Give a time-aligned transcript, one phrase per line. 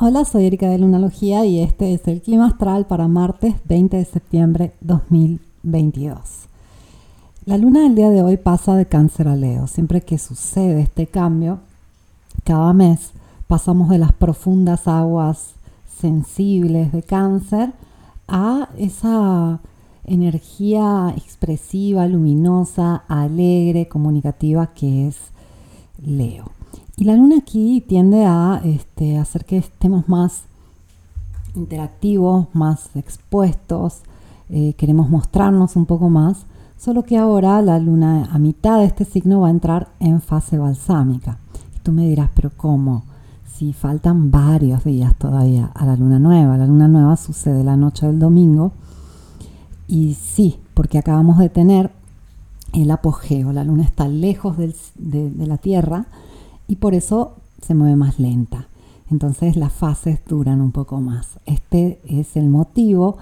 [0.00, 4.04] Hola, soy Erika de Lunalogía y este es el clima astral para martes 20 de
[4.04, 6.16] septiembre 2022.
[7.46, 9.66] La luna del día de hoy pasa de cáncer a Leo.
[9.66, 11.58] Siempre que sucede este cambio,
[12.44, 13.10] cada mes
[13.48, 15.54] pasamos de las profundas aguas
[16.00, 17.72] sensibles de cáncer
[18.28, 19.58] a esa
[20.04, 25.16] energía expresiva, luminosa, alegre, comunicativa que es
[26.00, 26.57] Leo.
[26.98, 30.42] Y la luna aquí tiende a este, hacer que estemos más
[31.54, 34.00] interactivos, más expuestos,
[34.50, 36.38] eh, queremos mostrarnos un poco más,
[36.76, 40.58] solo que ahora la luna a mitad de este signo va a entrar en fase
[40.58, 41.38] balsámica.
[41.76, 43.04] Y tú me dirás, pero ¿cómo?
[43.54, 46.56] Si faltan varios días todavía a la luna nueva.
[46.58, 48.72] La luna nueva sucede la noche del domingo.
[49.86, 51.92] Y sí, porque acabamos de tener
[52.72, 53.52] el apogeo.
[53.52, 56.06] La luna está lejos de, de la Tierra
[56.68, 58.68] y por eso se mueve más lenta.
[59.10, 61.38] Entonces las fases duran un poco más.
[61.46, 63.16] Este es el motivo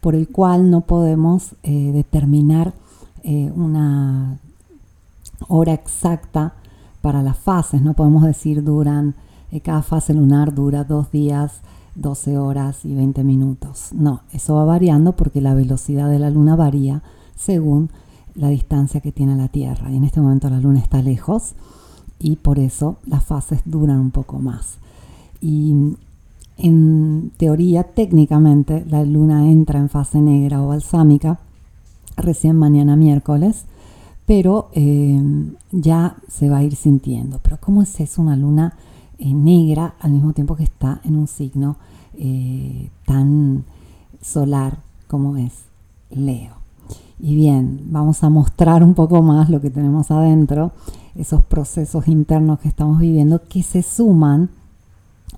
[0.00, 2.72] por el cual no podemos eh, determinar
[3.24, 4.38] eh, una
[5.48, 6.54] hora exacta
[7.00, 7.82] para las fases.
[7.82, 9.14] No podemos decir duran,
[9.50, 11.60] eh, cada fase lunar dura dos días,
[11.96, 13.88] 12 horas y 20 minutos.
[13.92, 17.02] No, eso va variando porque la velocidad de la luna varía
[17.36, 17.90] según
[18.34, 19.90] la distancia que tiene la Tierra.
[19.90, 21.54] Y en este momento la luna está lejos
[22.22, 24.76] y por eso las fases duran un poco más.
[25.40, 25.96] Y
[26.56, 31.40] en teoría, técnicamente, la luna entra en fase negra o balsámica
[32.16, 33.64] recién mañana miércoles,
[34.24, 35.20] pero eh,
[35.72, 37.40] ya se va a ir sintiendo.
[37.42, 38.74] Pero ¿cómo es eso una luna
[39.18, 41.76] eh, negra al mismo tiempo que está en un signo
[42.14, 43.64] eh, tan
[44.20, 45.52] solar como es
[46.10, 46.61] Leo?
[47.18, 50.72] Y bien, vamos a mostrar un poco más lo que tenemos adentro
[51.14, 54.50] esos procesos internos que estamos viviendo que se suman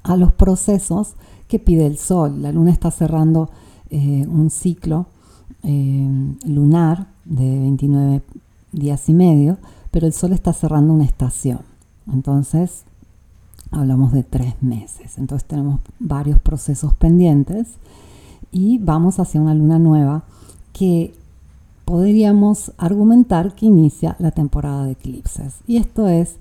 [0.02, 1.14] a los procesos
[1.48, 2.42] que pide el Sol.
[2.42, 3.50] La Luna está cerrando
[3.90, 5.06] eh, un ciclo
[5.62, 8.22] eh, lunar de 29
[8.72, 9.58] días y medio,
[9.90, 11.60] pero el Sol está cerrando una estación.
[12.12, 12.84] Entonces,
[13.70, 15.18] hablamos de tres meses.
[15.18, 17.68] Entonces tenemos varios procesos pendientes
[18.52, 20.24] y vamos hacia una luna nueva
[20.72, 21.14] que
[21.84, 25.54] podríamos argumentar que inicia la temporada de eclipses.
[25.66, 26.36] Y esto es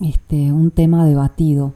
[0.00, 1.72] este, un tema debatido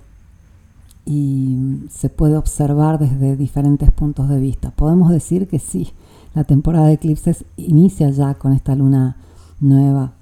[1.04, 4.70] y se puede observar desde diferentes puntos de vista.
[4.70, 5.92] Podemos decir que sí,
[6.34, 9.16] la temporada de eclipses inicia ya con esta luna
[9.60, 10.12] nueva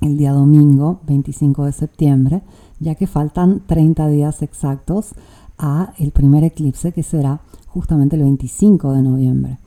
[0.00, 2.42] el día domingo 25 de septiembre,
[2.80, 5.14] ya que faltan 30 días exactos
[5.58, 9.58] a el primer eclipse que será justamente el 25 de noviembre.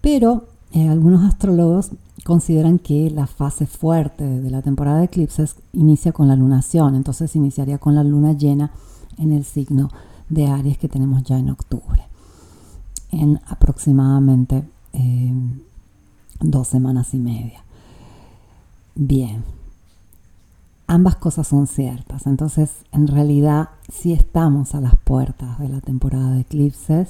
[0.00, 1.90] Pero eh, algunos astrólogos
[2.24, 7.34] consideran que la fase fuerte de la temporada de eclipses inicia con la lunación, entonces
[7.34, 8.70] iniciaría con la luna llena
[9.18, 9.90] en el signo
[10.28, 12.02] de Aries que tenemos ya en octubre,
[13.10, 15.32] en aproximadamente eh,
[16.40, 17.64] dos semanas y media.
[18.94, 19.42] Bien,
[20.86, 26.32] ambas cosas son ciertas, entonces en realidad si estamos a las puertas de la temporada
[26.32, 27.08] de eclipses,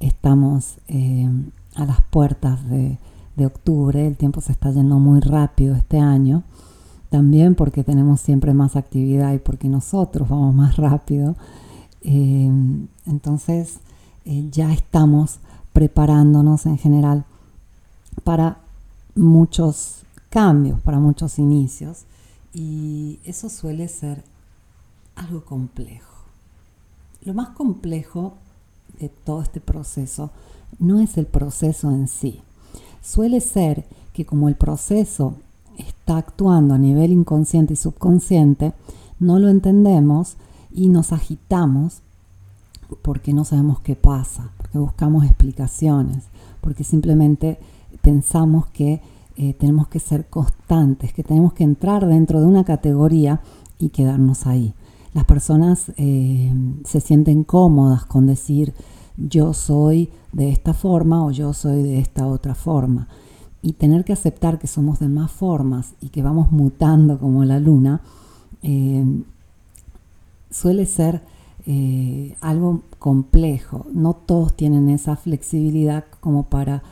[0.00, 1.28] estamos eh,
[1.74, 2.98] a las puertas de,
[3.42, 6.42] octubre, el tiempo se está yendo muy rápido este año,
[7.08, 11.36] también porque tenemos siempre más actividad y porque nosotros vamos más rápido.
[12.02, 12.50] Eh,
[13.06, 13.78] entonces
[14.26, 15.38] eh, ya estamos
[15.72, 17.24] preparándonos en general
[18.24, 18.58] para
[19.14, 22.04] muchos cambios, para muchos inicios
[22.52, 24.22] y eso suele ser
[25.16, 26.14] algo complejo.
[27.22, 28.34] Lo más complejo
[28.98, 30.30] de todo este proceso
[30.78, 32.40] no es el proceso en sí.
[33.02, 35.34] Suele ser que como el proceso
[35.76, 38.72] está actuando a nivel inconsciente y subconsciente,
[39.18, 40.36] no lo entendemos
[40.72, 42.00] y nos agitamos
[43.02, 46.24] porque no sabemos qué pasa, porque buscamos explicaciones,
[46.60, 47.58] porque simplemente
[48.02, 49.00] pensamos que
[49.36, 53.40] eh, tenemos que ser constantes, que tenemos que entrar dentro de una categoría
[53.78, 54.74] y quedarnos ahí.
[55.12, 56.52] Las personas eh,
[56.84, 58.74] se sienten cómodas con decir,
[59.16, 63.08] yo soy de esta forma o yo soy de esta otra forma.
[63.62, 67.58] Y tener que aceptar que somos de más formas y que vamos mutando como la
[67.58, 68.02] luna,
[68.62, 69.04] eh,
[70.50, 71.22] suele ser
[71.66, 73.86] eh, algo complejo.
[73.92, 76.82] No todos tienen esa flexibilidad como para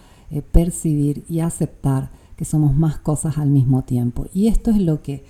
[0.53, 4.26] percibir y aceptar que somos más cosas al mismo tiempo.
[4.35, 5.25] Y esto es lo que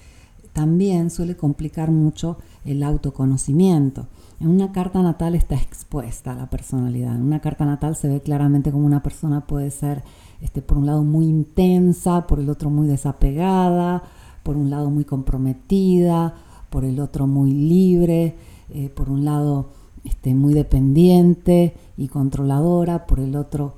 [0.59, 4.09] también suele complicar mucho el autoconocimiento.
[4.41, 7.15] En una carta natal está expuesta la personalidad.
[7.15, 10.03] En una carta natal se ve claramente como una persona puede ser,
[10.41, 14.03] este, por un lado, muy intensa, por el otro muy desapegada,
[14.43, 16.35] por un lado muy comprometida,
[16.71, 18.35] por el otro muy libre,
[18.75, 19.69] eh, por un lado
[20.03, 23.75] este, muy dependiente y controladora, por el otro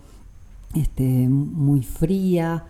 [0.74, 2.64] este, muy fría.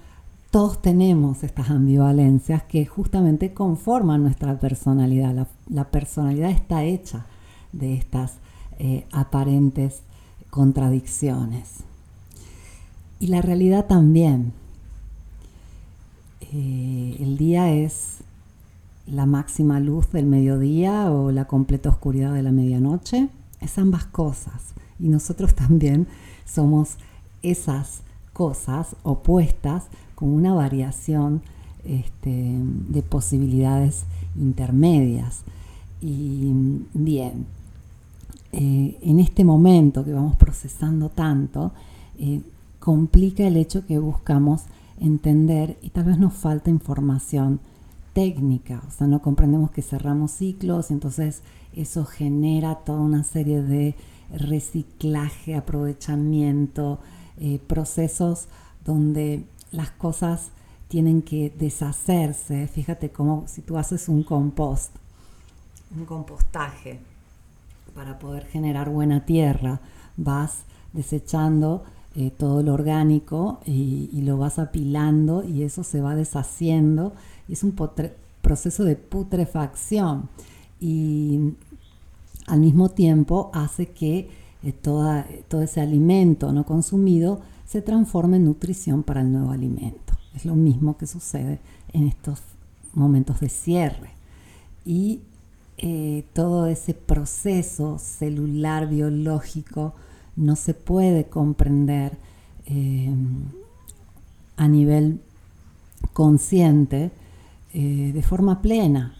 [0.50, 5.46] Todos tenemos estas ambivalencias que justamente conforman nuestra personalidad.
[5.68, 7.24] La, personalidad está hecha
[7.72, 8.32] de estas
[8.80, 10.02] eh, aparentes
[10.50, 11.84] contradicciones.
[13.20, 14.52] Y la realidad también.
[16.52, 18.16] Eh, el día es
[19.06, 23.28] la máxima luz del mediodía o la completa oscuridad de la medianoche.
[23.60, 24.74] Es ambas cosas.
[24.98, 26.08] Y nosotros también
[26.44, 26.96] somos
[27.42, 28.00] esas
[28.32, 29.84] cosas opuestas
[30.20, 31.42] con una variación
[31.84, 32.54] este,
[32.88, 34.04] de posibilidades
[34.38, 35.40] intermedias.
[36.02, 36.52] Y
[36.94, 37.46] bien,
[38.52, 41.72] eh, en este momento que vamos procesando tanto,
[42.18, 42.42] eh,
[42.78, 44.62] complica el hecho que buscamos
[45.00, 47.60] entender y tal vez nos falta información
[48.12, 51.42] técnica, o sea, no comprendemos que cerramos ciclos, entonces
[51.74, 53.94] eso genera toda una serie de
[54.32, 56.98] reciclaje, aprovechamiento,
[57.38, 58.48] eh, procesos
[58.84, 60.50] donde las cosas
[60.88, 62.66] tienen que deshacerse.
[62.66, 64.94] Fíjate como si tú haces un compost,
[65.96, 67.00] un compostaje
[67.94, 69.80] para poder generar buena tierra,
[70.16, 70.62] vas
[70.92, 71.84] desechando
[72.16, 77.12] eh, todo lo orgánico y, lo vas apilando y eso se va deshaciendo.
[77.48, 77.76] Es un
[78.42, 80.28] proceso de putrefacción
[80.80, 81.54] y
[82.46, 84.28] al mismo tiempo hace que
[84.62, 87.40] eh, toda, todo ese alimento no consumido
[87.70, 90.14] se transforme en nutrición para el nuevo alimento.
[90.34, 91.60] Es lo mismo que sucede
[91.92, 92.40] en estos
[92.94, 94.10] momentos de cierre.
[94.84, 95.20] Y
[95.78, 99.94] eh, todo ese proceso celular biológico
[100.34, 102.18] no se puede comprender
[102.66, 103.14] eh,
[104.56, 105.20] a nivel
[106.12, 107.12] consciente
[107.72, 109.14] eh, de forma plena.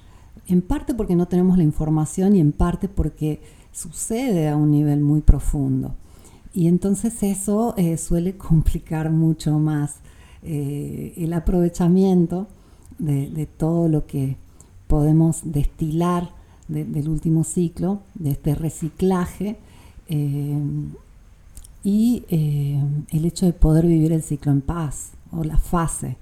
[0.49, 4.99] En parte porque no tenemos la información y en parte porque sucede a un nivel
[4.99, 5.95] muy profundo.
[6.53, 9.97] Y entonces eso eh, suele complicar mucho más
[10.43, 12.47] el aprovechamiento
[12.99, 14.39] de, todo lo que
[14.87, 16.31] podemos destilar
[16.67, 19.59] del último ciclo, de este reciclaje
[21.83, 26.17] y eh, el hecho de poder vivir el ciclo en paz o la fase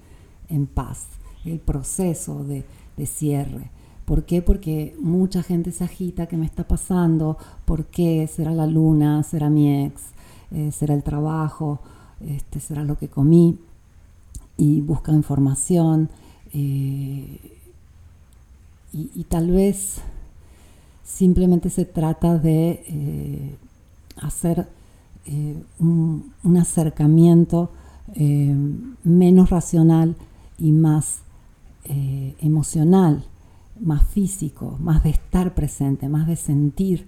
[0.49, 1.07] en paz,
[1.45, 2.65] el proceso de,
[3.07, 3.71] cierre.
[4.05, 4.43] ¿Por qué?
[4.43, 7.39] Porque mucha gente se agita, ¿qué me está pasando?
[7.65, 8.27] ¿Por qué?
[8.27, 9.23] ¿Será la luna?
[9.23, 10.03] ¿Será mi ex?
[10.53, 11.81] Eh, ¿Será el trabajo?
[12.21, 13.59] Este, ¿Será lo que comí?
[14.57, 16.09] Y busca información.
[16.53, 17.55] Eh,
[18.93, 20.01] y, tal vez
[21.05, 23.57] simplemente se trata de
[24.17, 24.67] hacer
[25.27, 27.71] eh, un, acercamiento
[29.05, 30.17] menos racional
[30.59, 31.19] y más
[31.85, 33.25] emocional,
[33.79, 37.07] más físico, más de estar presente, más de sentir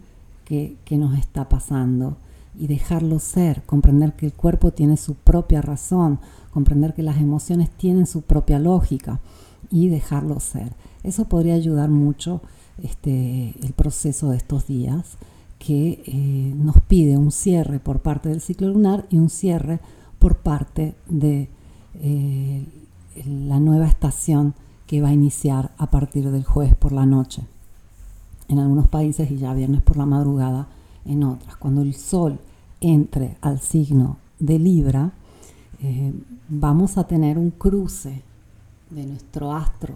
[0.51, 2.17] que, nos está pasando
[2.59, 6.19] y dejarlo ser, comprender que el cuerpo tiene su propia razón,
[6.51, 9.21] comprender que las emociones tienen su propia lógica
[9.71, 10.75] y dejarlo ser.
[11.03, 12.43] Eso podría ayudar mucho
[12.83, 15.17] este, el proceso de estos días
[15.59, 19.81] que eh, nos pide un cierre por parte del ciclo lunar y un cierre
[20.19, 21.49] por parte de
[21.95, 22.67] eh,
[23.27, 24.55] la nueva estación
[24.87, 27.43] que va a iniciar a partir del jueves por la noche
[28.49, 30.69] en algunos países y ya viernes por la madrugada
[31.05, 31.57] en otras.
[31.57, 32.39] Cuando el sol
[32.81, 35.13] entre al signo de Libra,
[35.81, 36.13] eh,
[36.49, 38.23] vamos a tener un cruce
[38.91, 39.95] de nuestro astro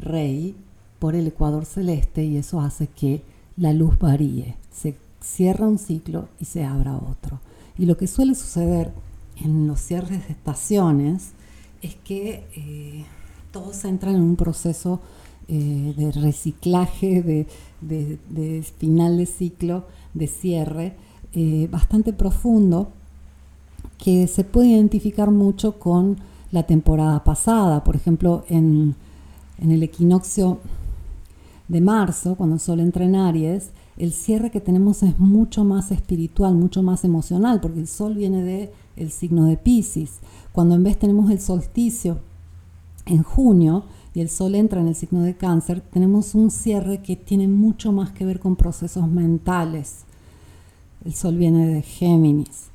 [0.00, 0.56] rey
[0.98, 3.22] por el ecuador celeste y eso hace que
[3.56, 7.40] la luz varíe, se cierra un ciclo y se abra otro.
[7.76, 8.92] Y lo que suele suceder
[9.36, 11.32] en los cierres de estaciones
[11.82, 13.04] es que eh,
[13.52, 15.00] todos entran en un proceso
[15.50, 17.46] eh, de reciclaje,
[17.80, 20.94] de, final de ciclo, de cierre,
[21.32, 22.90] eh, bastante profundo,
[23.96, 26.18] que se puede identificar mucho con
[26.52, 27.82] la temporada pasada.
[27.82, 28.94] Por ejemplo, en,
[29.58, 30.58] el equinoccio
[31.66, 35.90] de marzo, cuando el sol entra en Aries, el cierre que tenemos es mucho más
[35.90, 40.20] espiritual, mucho más emocional, porque el sol viene de el signo de Pisces.
[40.52, 42.18] Cuando en vez tenemos el solsticio
[43.06, 43.84] en junio
[44.14, 47.92] y el sol entra en el signo de Cáncer, tenemos un cierre que tiene mucho
[47.92, 50.04] más que ver con procesos mentales.
[51.04, 52.68] El sol viene de Géminis.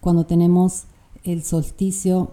[0.00, 0.84] Cuando tenemos
[1.24, 2.32] el solsticio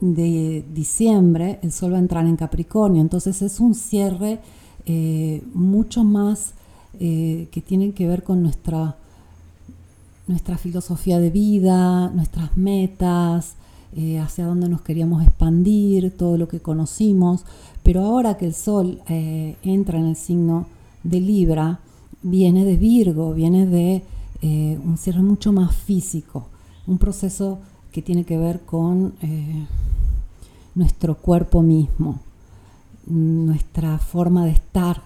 [0.00, 3.00] de diciembre, el sol va a entrar en Capricornio.
[3.00, 4.40] Entonces es un cierre
[4.86, 6.54] eh, mucho más
[6.98, 8.96] eh, que tienen que ver con nuestra,
[10.26, 13.54] nuestra filosofía de vida, nuestras metas,
[13.96, 17.44] eh, hacia dónde nos queríamos expandir, todo lo que conocimos.
[17.82, 20.66] Pero ahora que el Sol entra en el signo
[21.02, 21.80] de Libra,
[22.22, 24.02] viene de Virgo, viene de
[24.42, 26.48] eh, un cierre mucho más físico,
[26.86, 27.58] un proceso
[27.92, 29.66] que tiene que ver con eh,
[30.74, 32.20] nuestro cuerpo mismo,
[33.06, 35.02] nuestra forma de estar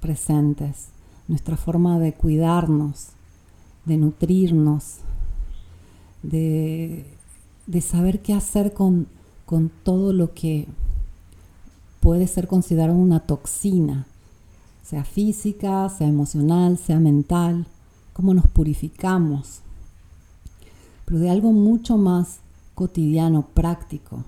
[0.00, 0.88] presentes,
[1.28, 3.08] nuestra forma de cuidarnos,
[3.84, 4.98] de nutrirnos,
[6.22, 7.06] de,
[7.80, 9.06] saber qué hacer con,
[9.46, 10.66] con todo lo que
[12.00, 14.06] puede ser considerado una toxina,
[14.82, 17.66] sea física, sea emocional, sea mental,
[18.12, 19.60] cómo nos purificamos,
[21.04, 22.38] pero de algo mucho más
[22.74, 24.24] cotidiano, práctico.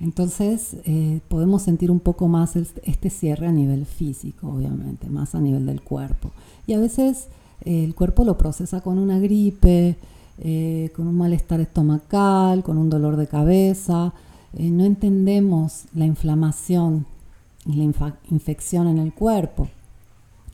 [0.00, 5.40] Entonces eh, podemos sentir un poco más este cierre a nivel físico, obviamente, más a
[5.40, 6.30] nivel del cuerpo.
[6.66, 7.28] Y a veces
[7.64, 9.96] eh, el cuerpo lo procesa con una gripe,
[10.40, 14.12] eh, con un malestar estomacal, con un dolor de cabeza.
[14.58, 17.06] no entendemos la inflamación
[17.66, 17.84] y la
[18.30, 19.68] infección en el cuerpo.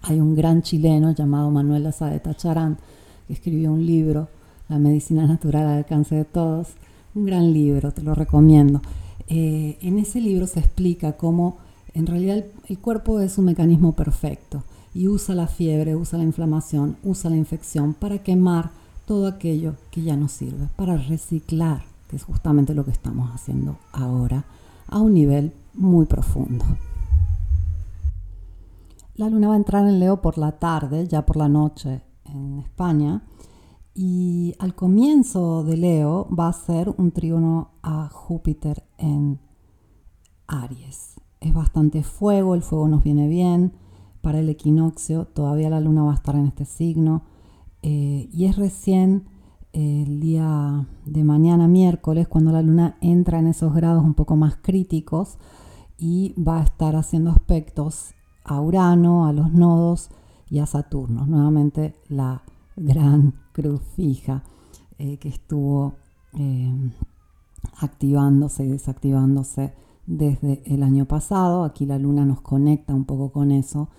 [0.02, 2.78] Hay un gran chileno llamado Manuel Azaeta Charán
[3.26, 4.28] que escribió un libro,
[4.68, 6.68] La medicina natural al alcance de todos.
[7.14, 8.82] Un gran libro, te lo recomiendo.
[9.28, 11.58] Eh, en ese libro se explica cómo
[11.94, 14.62] en realidad el, cuerpo es un mecanismo perfecto
[14.94, 18.70] y usa la fiebre, usa la inflamación, usa la infección para quemar
[19.06, 23.78] todo aquello que ya no sirve, para reciclar, que es justamente lo que estamos haciendo
[23.92, 24.44] ahora
[24.88, 26.64] a un nivel muy profundo.
[29.14, 32.58] La luna va a entrar en Leo por la tarde, ya por la noche en
[32.58, 33.22] España,
[33.94, 39.40] y al comienzo de Leo va a ser un trígono a Júpiter en
[40.46, 41.14] Aries.
[41.40, 43.72] Es bastante fuego, el fuego nos viene bien.
[44.20, 47.22] Para el equinoccio todavía la luna va a estar en este signo.
[47.88, 49.26] Eh, y es recién
[49.72, 54.56] el día de mañana, miércoles, cuando la luna entra en esos grados un poco más
[54.56, 55.38] críticos
[55.96, 58.12] y va a estar haciendo aspectos
[58.42, 60.10] a Urano, a los nodos
[60.50, 61.26] y a Saturno.
[61.26, 62.42] Nuevamente la
[62.74, 64.42] gran cruz fija
[64.98, 65.94] eh, que estuvo
[66.32, 66.90] eh,
[67.78, 69.74] activándose y desactivándose
[70.06, 71.62] desde el año pasado.
[71.62, 73.90] Aquí la luna nos conecta un poco con eso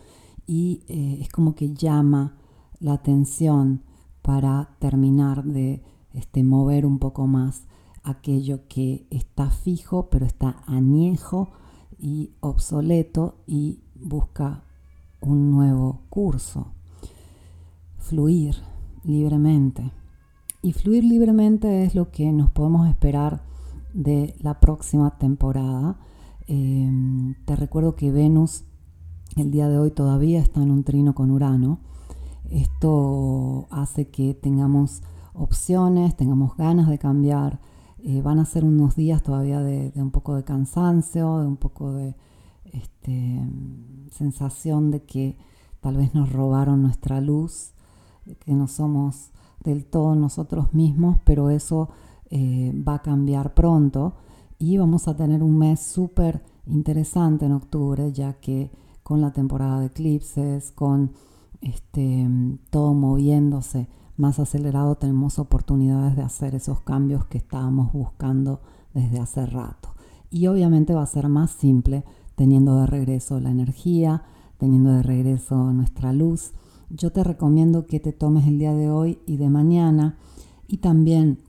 [0.45, 2.33] y eh, es como que llama
[2.79, 3.83] la atención
[4.21, 7.67] para terminar de este, mover un poco más
[8.03, 11.49] aquello que está fijo pero está añejo
[11.97, 14.63] y obsoleto y busca
[15.21, 16.73] un nuevo curso
[18.07, 18.55] fluir
[19.03, 19.91] libremente.
[20.61, 23.41] Y fluir libremente es lo que nos podemos esperar
[23.93, 25.97] de la próxima temporada.
[26.47, 28.63] Em, te recuerdo que Venus
[29.35, 31.79] el día de hoy todavía está en un trino con Urano.
[32.49, 35.01] Esto hace que tengamos
[35.33, 37.59] opciones, tengamos ganas de cambiar.
[37.99, 41.93] Eh, van a ser unos días todavía de, un poco de cansancio, de un poco
[41.93, 42.15] de
[42.65, 43.41] este,
[44.11, 45.37] sensación de que
[45.81, 47.73] tal vez nos robaron nuestra luz
[48.39, 49.31] que no somos
[49.63, 51.89] del todo nosotros mismos, pero eso
[52.29, 54.15] eh, va a cambiar pronto
[54.59, 58.71] y vamos a tener un mes súper interesante en octubre, ya que
[59.03, 61.11] con la temporada de eclipses, con
[61.61, 62.27] este,
[62.69, 68.61] todo moviéndose más acelerado, tenemos oportunidades de hacer esos cambios que estábamos buscando
[68.93, 69.89] desde hace rato.
[70.29, 72.03] Y obviamente va a ser más simple
[72.35, 74.23] teniendo de regreso la energía,
[74.57, 76.53] teniendo de regreso nuestra luz
[76.89, 80.17] yo te recomiendo que te tomes el día de hoy y de mañana
[80.67, 81.39] y también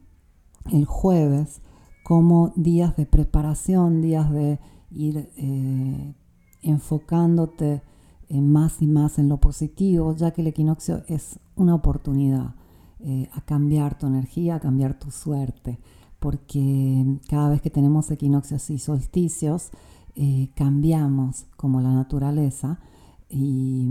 [0.72, 1.60] el jueves
[2.02, 4.58] como días de preparación, días de
[4.90, 6.14] ir eh,
[6.62, 7.82] enfocándote
[8.30, 12.54] más y más en lo positivo, ya que el equinoccio es una oportunidad
[13.00, 15.78] eh, a cambiar tu energía, a cambiar tu suerte,
[16.18, 19.70] porque cada vez que tenemos equinoccios y solsticios,
[20.16, 22.80] eh, cambiamos como la naturaleza
[23.28, 23.88] y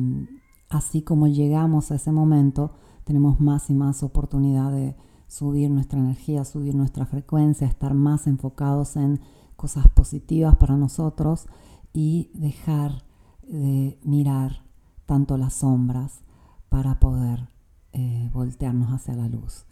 [0.70, 2.72] así como llegamos a ese momento,
[3.06, 4.96] tenemos más y más oportunidad de
[5.28, 9.22] subir nuestra energía, subir nuestra frecuencia, estar más enfocados en
[9.56, 11.48] cosas positivas para nosotros
[11.94, 13.07] y dejar
[13.48, 14.64] de mirar
[15.06, 16.22] tanto las sombras
[16.70, 17.50] para poder
[17.94, 19.66] eh, voltearnos hacia la luz.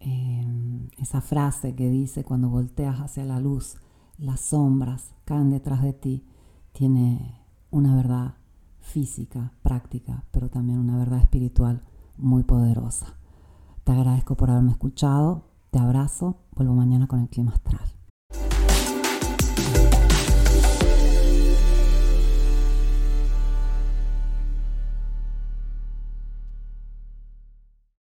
[0.00, 3.76] Eh, esa frase que dice cuando volteas hacia la luz,
[4.18, 6.24] las sombras caen detrás de ti,
[6.72, 8.34] tiene una verdad
[8.80, 11.82] física, práctica, pero también una verdad espiritual
[12.16, 13.14] muy poderosa.
[13.84, 18.01] Te agradezco por haberme escuchado, te abrazo, vuelvo mañana con el clima astral.